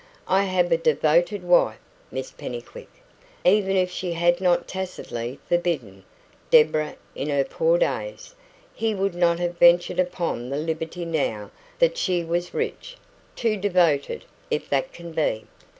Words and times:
I 0.27 0.45
have 0.45 0.71
a 0.71 0.77
devoted 0.77 1.43
wife, 1.43 1.77
Miss 2.09 2.31
Pennycuick" 2.31 2.89
even 3.45 3.75
if 3.77 3.91
she 3.91 4.13
had 4.13 4.41
not 4.41 4.67
tacitly 4.67 5.37
forbidden 5.47 6.03
"Deborah" 6.49 6.95
in 7.13 7.29
her 7.29 7.43
poor 7.43 7.77
days, 7.77 8.33
he 8.73 8.95
would 8.95 9.13
not 9.13 9.37
have 9.37 9.59
ventured 9.59 9.99
upon 9.99 10.49
the 10.49 10.57
liberty 10.57 11.05
now 11.05 11.51
that 11.77 11.99
she 11.99 12.23
was 12.23 12.51
rich 12.51 12.97
"too 13.35 13.57
devoted, 13.57 14.25
if 14.49 14.67
that 14.71 14.91
can 14.91 15.11
be. 15.11 15.45